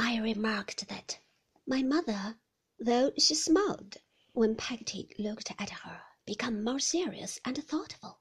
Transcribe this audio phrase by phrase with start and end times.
[0.00, 1.18] I remarked that
[1.66, 2.38] my mother,
[2.78, 3.96] though she smiled
[4.32, 8.20] when Peggotty looked at her, became more serious and thoughtful.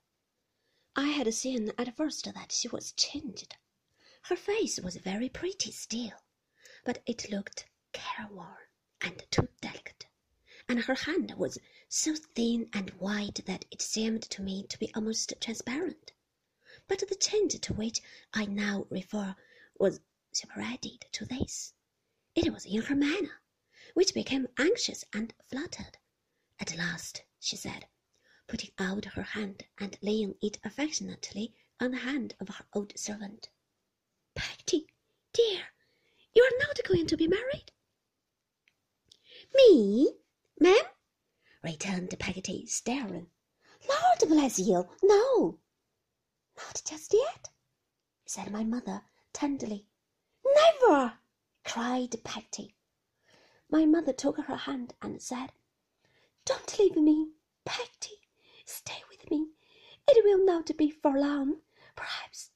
[0.96, 3.58] I had seen at first that she was changed.
[4.24, 6.18] Her face was very pretty still,
[6.84, 8.57] but it looked careworn
[9.00, 10.07] and too delicate,
[10.68, 14.91] and her hand was so thin and white that it seemed to me to be
[14.96, 16.12] almost transparent.
[16.88, 18.02] But the change to which
[18.34, 19.36] I now refer
[19.80, 20.00] was
[20.38, 21.73] superadded to this.
[22.35, 23.41] It was in her manner,
[23.95, 25.97] which became anxious and fluttered.
[26.59, 27.87] At last she said,
[28.47, 33.50] putting out her hand and laying it affectionately on the hand of her old servant.
[34.36, 34.88] Peggotty,
[35.33, 35.64] dear,
[36.33, 37.72] you are not going to be married?
[39.56, 40.14] Me,
[40.59, 40.86] ma'am?
[41.64, 43.31] returned Peggotty, staring.
[43.89, 45.59] Lord bless you, no.
[46.58, 47.50] Not just yet,
[48.25, 49.02] said my mother
[49.33, 49.88] tenderly.
[50.56, 51.19] Never,
[51.66, 52.75] cried Peggotty.
[53.69, 55.52] My mother took her hand and said,
[56.45, 57.34] Don't leave me,
[57.66, 58.22] Peggotty.
[58.66, 59.50] Stay with me.
[60.08, 61.62] It will not be for long,
[61.95, 62.52] perhaps.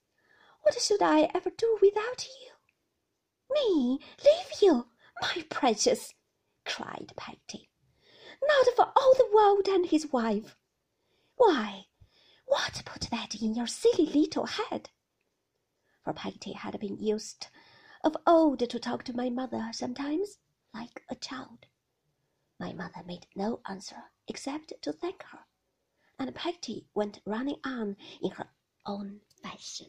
[0.61, 2.51] What should I ever do without you?
[3.49, 4.87] Me leave you,
[5.21, 6.13] my precious,
[6.65, 7.69] cried Peggotty.
[8.41, 10.55] Not for all the world and his wife.
[11.35, 11.87] Why,
[12.45, 14.89] what put that in your silly little head?
[16.03, 17.47] For Peggotty had been used
[18.03, 20.39] of old to talk to my mother sometimes
[20.73, 21.65] like a child.
[22.59, 25.45] My mother made no answer except to thank her,
[26.17, 28.49] and Peggotty went running on in her
[28.85, 29.87] own fashion.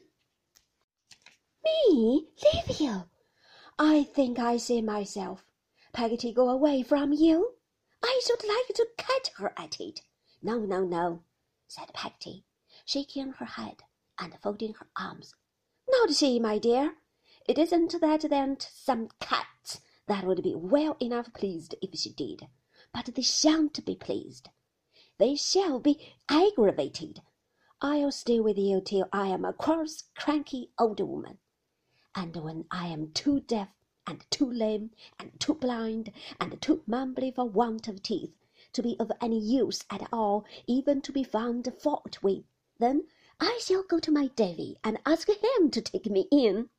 [1.65, 3.05] Me leave you?
[3.79, 5.45] I think I see myself.
[5.93, 7.55] Peggotty go away from you?
[8.03, 10.03] I should like to catch her at it.
[10.43, 11.23] No, no, no,
[11.69, 12.45] said Peggotty,
[12.85, 13.83] shaking her head
[14.19, 15.35] and folding her arms.
[15.89, 16.97] Not she, my dear.
[17.49, 22.47] It isn't that there some cats that would be well enough pleased if she did,
[22.95, 24.51] but they shan't be pleased.
[25.19, 27.21] They shall be aggravated.
[27.81, 31.39] I'll stay with you till I am a cross, cranky old woman,
[32.15, 33.71] and when I am too deaf
[34.07, 38.37] and too lame and too blind and too mumbly for want of teeth
[38.73, 42.45] to be of any use at all, even to be found fault with,
[42.79, 43.09] then
[43.41, 46.71] I shall go to my Davy and ask him to take me in.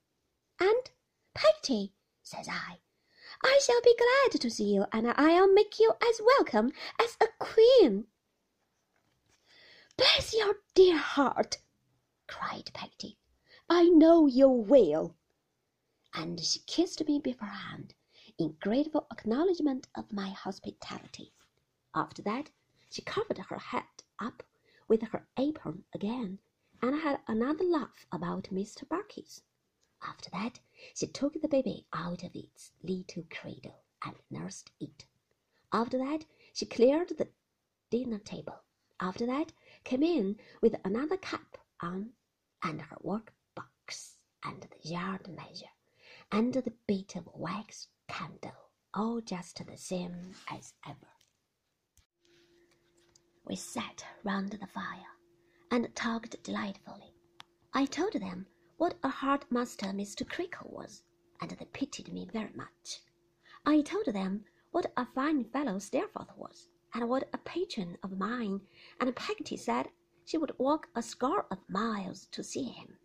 [0.60, 0.92] And,
[1.34, 2.80] Peggotty, says I,
[3.44, 7.28] I shall be glad to see you, and I'll make you as welcome as a
[7.40, 8.08] queen.
[9.98, 11.58] Bless your dear heart,
[12.28, 13.18] cried Peggotty.
[13.70, 15.16] I know you will.
[16.14, 17.94] And she kissed me beforehand
[18.38, 21.34] in grateful acknowledgment of my hospitality.
[21.96, 22.50] After that,
[22.90, 23.84] she covered her head
[24.20, 24.44] up
[24.88, 26.40] with her apron again,
[26.82, 28.88] and had another laugh about Mr.
[28.88, 29.42] Barkis.
[30.06, 30.60] After that,
[30.94, 35.06] she took the baby out of its little cradle and nursed it.
[35.72, 37.30] After that, she cleared the
[37.90, 38.62] dinner table.
[39.00, 39.54] After that,
[39.84, 42.12] came in with another cup on
[42.64, 45.66] and her work box and the yard measure
[46.32, 50.98] and the bit of wax candle, all just the same as ever.
[53.46, 55.12] We sat round the fire
[55.72, 57.14] and talked delightfully.
[57.74, 58.48] I told them
[58.84, 60.28] what a hard master Mr.
[60.28, 61.04] Creakle was,
[61.40, 63.00] and they pitied me very much.
[63.66, 68.60] I told them what a fine fellow Steerforth was, and what a patron of mine,
[69.00, 69.88] and Peggotty said
[70.26, 72.98] she would walk a score of miles to see him.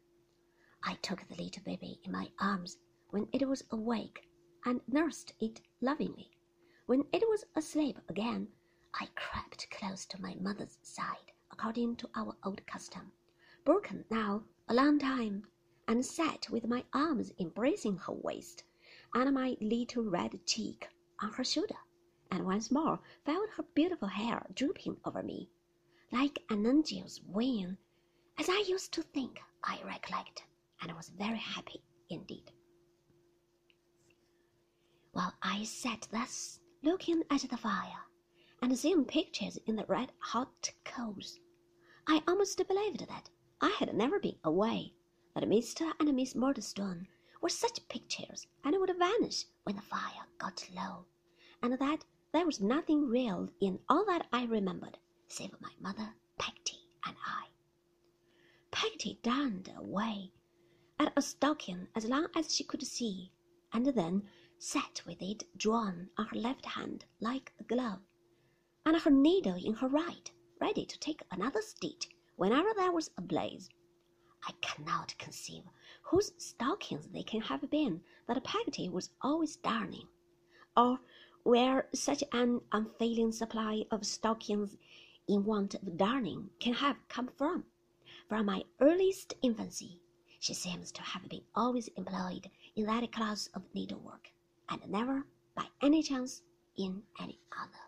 [0.83, 2.79] I took the little baby in my arms
[3.11, 4.29] when it was awake,
[4.65, 6.33] and nursed it lovingly.
[6.87, 8.49] When it was asleep again,
[8.95, 13.13] I crept close to my mother's side, according to our old custom,
[13.65, 15.47] broken now a long time,
[15.89, 18.63] and sat with my arms embracing her waist,
[19.15, 20.87] and my little red cheek
[21.21, 21.79] on her shoulder
[22.31, 25.49] and once more felt her beautiful hair drooping over me,
[26.13, 27.77] like an angel's wing,
[28.39, 30.45] as I used to think, I recollect,
[30.83, 32.53] and was very happy indeed.
[35.13, 38.05] While I sat thus, looking at the fire,
[38.61, 41.39] and seeing pictures in the red hot coals,
[42.07, 43.31] I almost believed that
[43.61, 44.93] I had never been away,
[45.39, 45.93] that Mr.
[46.01, 47.07] and Miss Murdstone
[47.41, 51.05] were such pictures and would vanish when the fire got low,
[51.63, 54.99] and that there was nothing real in all that I remembered,
[55.29, 57.47] save my mother, Peggotty, and I.
[58.73, 60.33] Peggotty darned away
[60.99, 63.31] at a stocking as long as she could see,
[63.73, 68.01] and then sat with it drawn on her left hand like a glove,
[68.85, 73.23] and her needle in her right, ready to take another stitch whenever there was a
[73.23, 73.69] blaze.
[74.47, 75.65] I cannot conceive
[76.03, 80.09] whose stockings they can have been that Peggotty was always darning,
[80.77, 81.01] or
[81.43, 84.77] where such an unfailing supply of stockings
[85.27, 87.65] in want of darning can have come from.
[88.29, 90.01] From my earliest infancy,
[90.41, 94.31] she seems to have been always employed in that class of needlework,
[94.69, 96.43] and never by any chance
[96.77, 97.88] in any other.